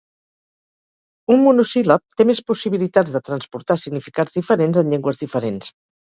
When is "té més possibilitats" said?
2.21-3.13